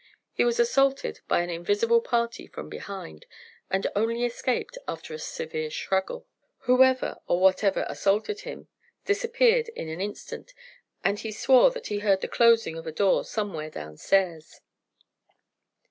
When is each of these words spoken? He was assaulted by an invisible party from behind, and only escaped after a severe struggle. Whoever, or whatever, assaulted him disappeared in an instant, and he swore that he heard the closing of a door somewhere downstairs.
He 0.33 0.43
was 0.43 0.59
assaulted 0.59 1.19
by 1.27 1.41
an 1.43 1.51
invisible 1.51 2.01
party 2.01 2.47
from 2.47 2.69
behind, 2.69 3.27
and 3.69 3.85
only 3.95 4.25
escaped 4.25 4.75
after 4.87 5.13
a 5.13 5.19
severe 5.19 5.69
struggle. 5.69 6.25
Whoever, 6.61 7.19
or 7.27 7.39
whatever, 7.39 7.85
assaulted 7.87 8.39
him 8.41 8.67
disappeared 9.05 9.67
in 9.75 9.89
an 9.89 10.01
instant, 10.01 10.55
and 11.03 11.19
he 11.19 11.31
swore 11.31 11.69
that 11.69 11.85
he 11.85 11.99
heard 11.99 12.21
the 12.21 12.27
closing 12.27 12.79
of 12.79 12.87
a 12.87 12.91
door 12.91 13.23
somewhere 13.23 13.69
downstairs. 13.69 14.61